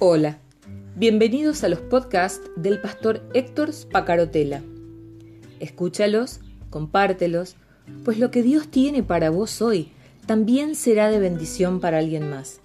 [0.00, 0.38] Hola,
[0.94, 4.62] bienvenidos a los podcasts del pastor Héctor Spacarotela.
[5.58, 6.38] Escúchalos,
[6.70, 7.56] compártelos,
[8.04, 9.90] pues lo que Dios tiene para vos hoy
[10.24, 12.60] también será de bendición para alguien más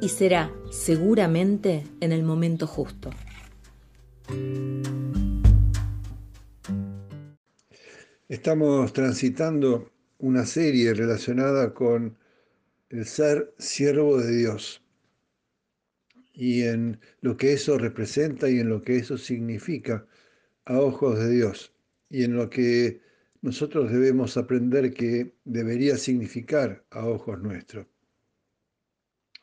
[0.00, 3.10] y será seguramente en el momento justo.
[8.26, 12.16] Estamos transitando una serie relacionada con
[12.88, 14.82] el ser siervo de Dios
[16.40, 20.06] y en lo que eso representa y en lo que eso significa
[20.64, 21.74] a ojos de Dios
[22.08, 23.02] y en lo que
[23.42, 27.86] nosotros debemos aprender que debería significar a ojos nuestros.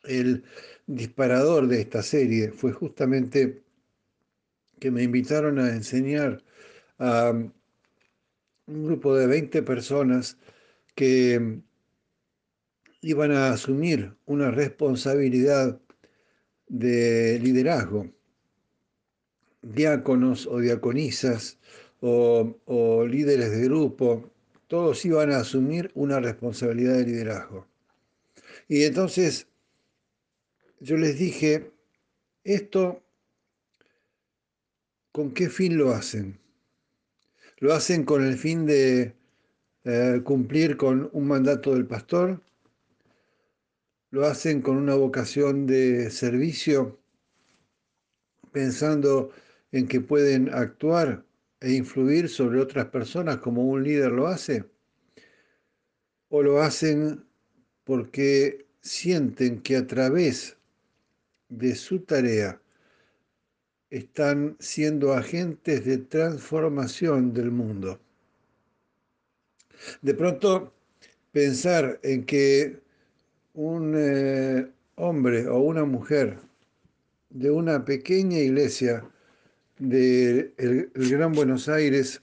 [0.05, 0.43] El
[0.87, 3.61] disparador de esta serie fue justamente
[4.79, 6.43] que me invitaron a enseñar
[6.97, 7.53] a un
[8.65, 10.35] grupo de 20 personas
[10.95, 11.61] que
[13.01, 15.79] iban a asumir una responsabilidad
[16.67, 18.07] de liderazgo,
[19.61, 21.57] diáconos o diaconisas
[22.01, 24.29] o, líderes de grupo,
[24.67, 27.67] todos iban a asumir una responsabilidad de liderazgo.
[28.67, 29.47] Y entonces
[30.79, 31.71] yo les dije,
[32.43, 33.01] esto,
[35.11, 36.39] ¿con qué fin lo hacen?
[37.59, 39.15] ¿Lo hacen con el fin de
[39.83, 42.41] eh, cumplir con un mandato del pastor?
[44.11, 46.99] Lo hacen con una vocación de servicio,
[48.51, 49.31] pensando
[49.71, 51.25] en que pueden actuar
[51.59, 54.65] e influir sobre otras personas como un líder lo hace,
[56.29, 57.25] o lo hacen
[57.83, 60.57] porque sienten que a través
[61.49, 62.61] de su tarea
[63.89, 67.99] están siendo agentes de transformación del mundo.
[70.01, 70.73] De pronto,
[71.31, 72.81] pensar en que
[73.57, 76.37] un eh, hombre o una mujer
[77.31, 79.03] de una pequeña iglesia
[79.79, 82.21] del de el Gran Buenos Aires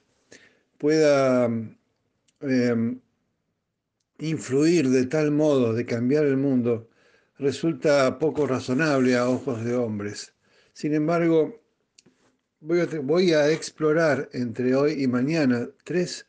[0.78, 1.46] pueda
[2.40, 3.00] em,
[4.18, 6.88] influir de tal modo de cambiar el mundo
[7.38, 10.34] resulta poco razonable a ojos de hombres.
[10.72, 11.60] Sin embargo,
[12.60, 16.26] voy a, voy a explorar entre hoy y mañana tres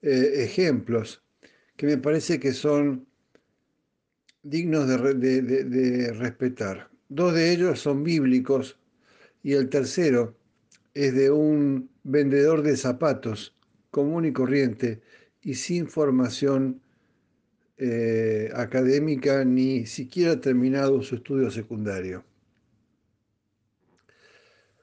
[0.00, 1.22] eh, ejemplos
[1.76, 3.08] que me parece que son
[4.42, 6.90] dignos de, respetar.
[7.08, 8.78] Dos de ellos son bíblicos
[9.42, 10.36] y el tercero
[10.94, 13.54] es de un vendedor de zapatos
[13.90, 15.00] común y corriente
[15.42, 16.80] y sin formación
[17.78, 22.24] eh, académica ni siquiera terminado su estudio secundario.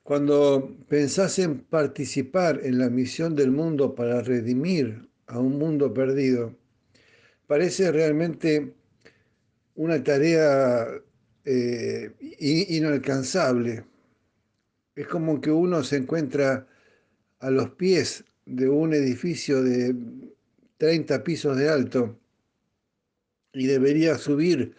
[0.03, 6.55] Cuando pensás en participar en la misión del mundo para redimir a un mundo perdido,
[7.47, 8.75] parece realmente
[9.75, 10.87] una tarea
[11.43, 13.85] eh, inalcanzable.
[14.95, 16.67] Es como que uno se encuentra
[17.39, 19.95] a los pies de un edificio de
[20.77, 22.19] 30 pisos de alto
[23.53, 24.75] y debería subir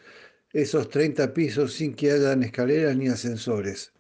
[0.52, 3.92] esos 30 pisos sin que hayan escaleras ni ascensores.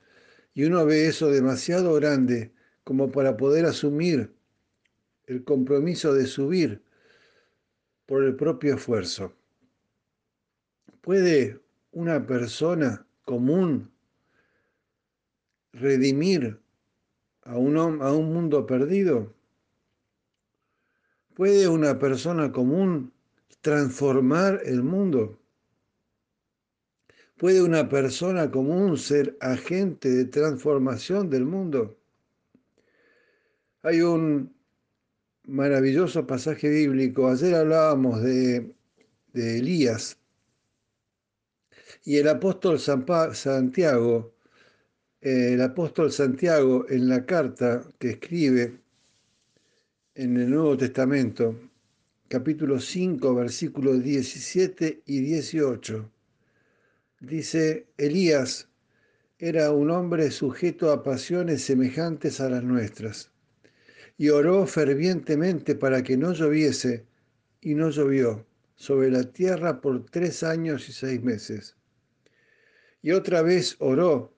[0.54, 2.52] Y uno ve eso demasiado grande
[2.84, 4.34] como para poder asumir
[5.26, 6.82] el compromiso de subir
[8.06, 9.34] por el propio esfuerzo.
[11.06, 11.60] ¿Puede
[11.92, 13.92] una persona común
[15.72, 16.58] redimir
[17.42, 19.32] a un, a un mundo perdido?
[21.32, 23.12] ¿Puede una persona común
[23.60, 25.38] transformar el mundo?
[27.36, 31.96] ¿Puede una persona común ser agente de transformación del mundo?
[33.82, 34.52] Hay un
[35.44, 37.28] maravilloso pasaje bíblico.
[37.28, 38.74] Ayer hablábamos de,
[39.32, 40.18] de Elías
[42.06, 44.32] y el apóstol Santiago,
[45.20, 48.78] el apóstol Santiago en la carta que escribe
[50.14, 51.58] en el Nuevo Testamento,
[52.28, 56.08] capítulo 5, versículos 17 y 18,
[57.22, 58.68] dice, Elías
[59.40, 63.32] era un hombre sujeto a pasiones semejantes a las nuestras,
[64.16, 67.04] y oró fervientemente para que no lloviese,
[67.60, 68.46] y no llovió
[68.76, 71.76] sobre la tierra por tres años y seis meses.
[73.02, 74.32] Y otra vez oró,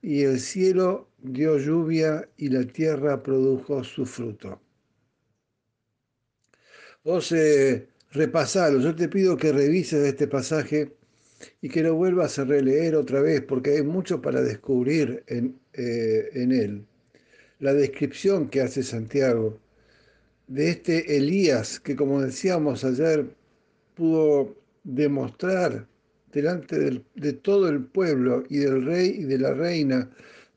[0.00, 4.60] y el cielo dio lluvia y la tierra produjo su fruto.
[7.04, 10.96] Vos eh, repasalo, yo te pido que revises este pasaje
[11.60, 16.28] y que lo vuelvas a releer otra vez, porque hay mucho para descubrir en, eh,
[16.34, 16.86] en él.
[17.58, 19.58] La descripción que hace Santiago
[20.46, 23.34] de este Elías que, como decíamos ayer,
[23.94, 25.88] pudo demostrar
[26.32, 30.10] delante de todo el pueblo y del rey y de la reina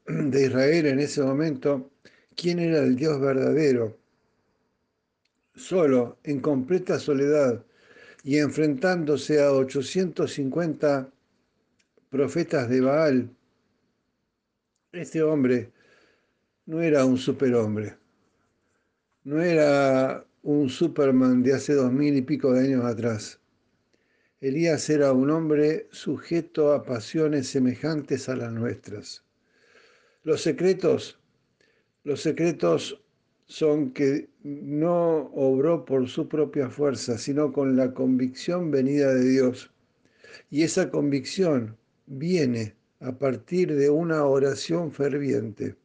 [0.08, 1.92] de Israel en ese momento
[2.36, 3.98] quién era el Dios verdadero.
[5.56, 7.64] Solo, en completa soledad
[8.24, 11.10] y enfrentándose a 850
[12.10, 13.30] profetas de Baal,
[14.92, 15.72] este hombre
[16.66, 17.96] no era un superhombre,
[19.24, 23.40] no era un Superman de hace dos mil y pico de años atrás.
[24.42, 29.24] Elías era un hombre sujeto a pasiones semejantes a las nuestras.
[30.24, 31.18] Los secretos,
[32.04, 33.02] los secretos
[33.46, 39.72] son que no obró por su propia fuerza, sino con la convicción venida de Dios.
[40.50, 45.78] Y esa convicción viene a partir de una oración ferviente.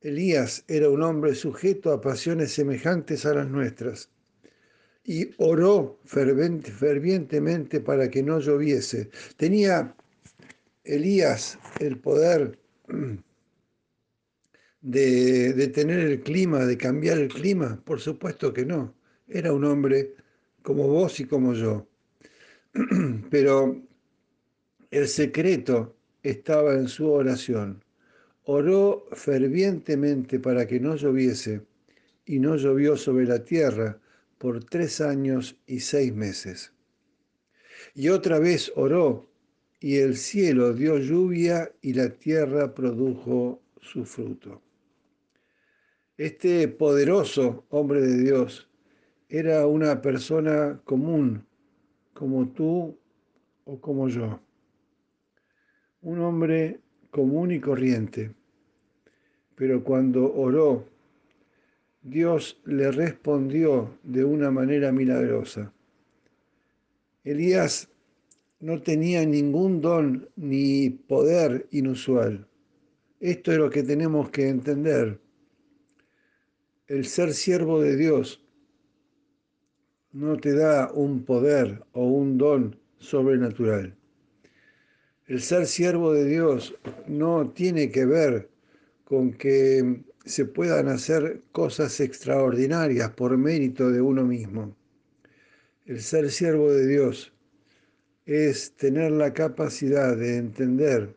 [0.00, 4.13] Elías era un hombre sujeto a pasiones semejantes a las nuestras
[5.04, 9.10] y oró fervientemente para que no lloviese.
[9.36, 9.94] Tenía
[10.82, 12.58] Elías el poder
[14.80, 17.80] de, de tener el clima, de cambiar el clima?
[17.84, 18.94] Por supuesto que no.
[19.28, 20.14] Era un hombre
[20.62, 21.86] como vos y como yo.
[23.30, 23.82] Pero
[24.90, 27.82] el secreto estaba en su oración.
[28.44, 31.62] Oró fervientemente para que no lloviese
[32.26, 33.98] y no llovió sobre la tierra
[34.44, 36.74] por tres años y seis meses.
[37.94, 39.26] Y otra vez oró
[39.80, 44.60] y el cielo dio lluvia y la tierra produjo su fruto.
[46.18, 48.68] Este poderoso hombre de Dios
[49.30, 51.46] era una persona común,
[52.12, 52.98] como tú
[53.64, 54.40] o como yo.
[56.02, 56.80] Un hombre
[57.10, 58.34] común y corriente.
[59.54, 60.84] Pero cuando oró,
[62.04, 65.72] Dios le respondió de una manera milagrosa.
[67.24, 67.88] Elías
[68.60, 72.46] no tenía ningún don ni poder inusual.
[73.18, 75.18] Esto es lo que tenemos que entender
[76.86, 78.44] el ser siervo de Dios
[80.12, 83.96] no te da un poder o un don sobrenatural.
[85.26, 86.74] El ser siervo de Dios
[87.06, 88.50] no tiene que ver
[89.04, 94.74] con que se puedan hacer cosas extraordinarias por mérito de uno mismo.
[95.86, 97.32] El ser siervo de Dios
[98.24, 101.14] es tener la capacidad de entender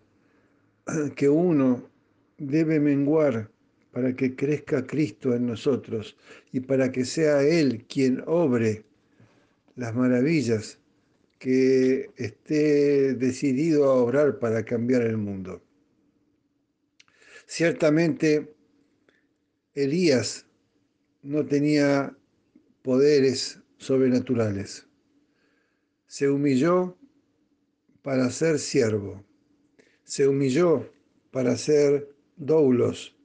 [1.15, 1.89] que uno
[2.37, 3.49] debe menguar
[3.91, 6.17] para que crezca Cristo en nosotros
[6.51, 8.83] y para que sea Él quien obre
[9.75, 10.79] las maravillas
[11.39, 15.61] que esté decidido a obrar para cambiar el mundo.
[17.45, 18.56] Ciertamente,
[19.77, 20.45] Elías
[21.21, 22.17] no tenía
[22.81, 24.87] poderes sobrenaturales.
[26.07, 26.97] Se humilló
[28.01, 29.23] para ser siervo.
[30.03, 30.91] Se humilló
[31.31, 33.17] para ser doulos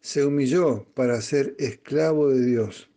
[0.00, 2.90] se humilló para ser esclavo de Dios.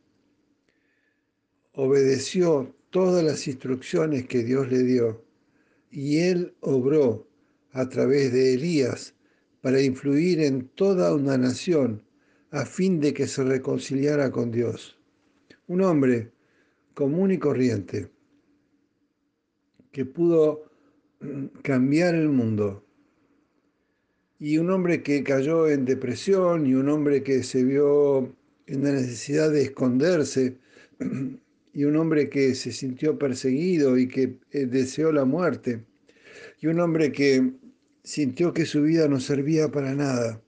[1.73, 5.25] Obedeció todas las instrucciones que Dios le dio
[5.89, 7.27] y él obró
[7.71, 9.15] a través de Elías
[9.61, 12.03] para influir en toda una nación
[12.51, 14.99] a fin de que se reconciliara con Dios.
[15.67, 16.31] Un hombre
[16.93, 18.09] común y corriente
[19.91, 20.71] que pudo
[21.61, 22.85] cambiar el mundo
[24.39, 28.91] y un hombre que cayó en depresión y un hombre que se vio en la
[28.91, 30.57] necesidad de esconderse
[31.73, 35.85] y un hombre que se sintió perseguido y que eh, deseó la muerte
[36.59, 37.53] y un hombre que
[38.03, 40.41] sintió que su vida no servía para nada.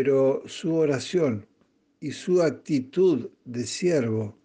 [0.00, 1.44] Pero su oración
[1.98, 4.38] y su actitud de siervo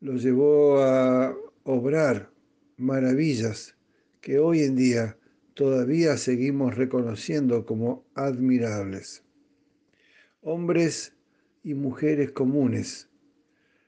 [0.00, 2.30] lo llevó a obrar
[2.76, 3.74] maravillas
[4.20, 5.16] que hoy en día
[5.54, 9.24] todavía seguimos reconociendo como admirables.
[10.42, 11.14] Hombres
[11.64, 13.08] y mujeres comunes.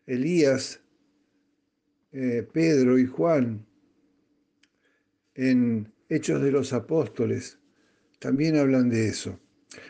[0.06, 0.80] Elías,
[2.12, 3.66] eh, Pedro y Juan
[5.34, 7.58] en Hechos de los Apóstoles
[8.18, 9.38] también hablan de eso.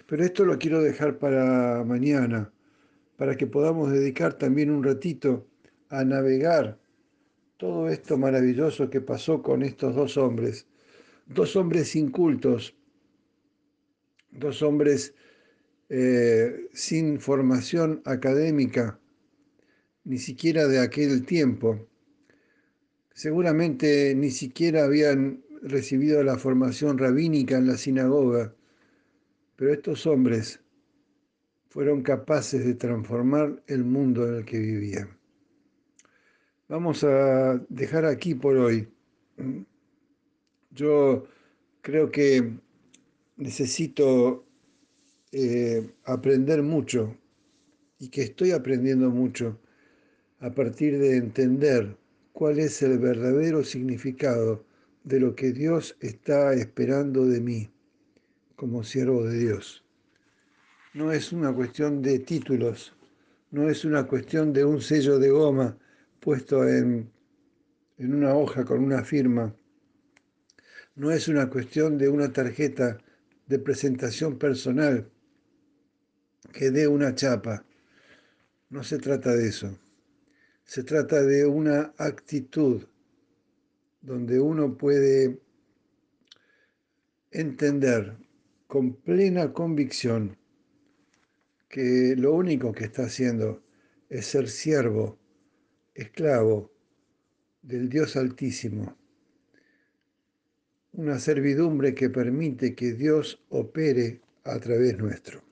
[0.07, 2.53] Pero esto lo quiero dejar para mañana,
[3.17, 5.47] para que podamos dedicar también un ratito
[5.89, 6.79] a navegar
[7.57, 10.67] todo esto maravilloso que pasó con estos dos hombres
[11.27, 12.75] dos hombres incultos,
[14.31, 15.15] dos hombres
[15.89, 18.99] eh, sin formación académica,
[20.05, 21.87] ni siquiera de aquel tiempo.
[23.15, 28.55] Seguramente ni siquiera habían recibido la formación rabínica en la sinagoga,
[29.63, 30.59] pero estos hombres
[31.69, 35.17] fueron capaces de transformar el mundo en el que vivían.
[36.67, 38.89] vamos a dejar aquí por hoy.
[40.73, 41.29] Yo
[41.81, 42.55] creo que
[43.37, 44.45] necesito
[45.31, 47.17] eh, aprender mucho
[48.01, 49.61] y que estoy aprendiendo mucho
[50.41, 51.97] a partir de entender
[52.33, 54.65] cuál es el verdadero significado
[55.05, 57.72] de lo que Dios está esperando de mí
[58.63, 59.85] como siervo de Dios.
[60.95, 62.95] No es una cuestión de títulos,
[63.51, 65.77] no es una cuestión de un sello de goma
[66.21, 67.11] puesto en,
[67.99, 69.53] en una hoja con una firma,
[70.95, 72.99] no es una cuestión de una tarjeta
[73.49, 75.11] de presentación personal
[76.53, 77.65] que dé una chapa.
[78.71, 79.77] No se trata de eso.
[80.63, 82.85] Se trata de una actitud
[84.03, 85.41] donde uno puede
[87.33, 88.23] entender
[88.73, 90.39] con plena convicción
[91.69, 93.63] que lo único que está haciendo
[94.09, 95.19] es ser siervo,
[95.93, 96.73] esclavo
[97.61, 98.97] del Dios Altísimo
[100.93, 105.43] una servidumbre que permite que Dios opere a través nuestro.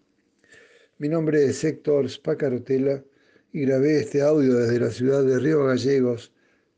[0.96, 3.04] Mi nombre es Héctor Spacarotela
[3.52, 6.32] y grabé este audio desde la ciudad de Río Gallegos,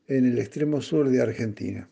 [0.08, 1.88] en el extremo sur de Argentina.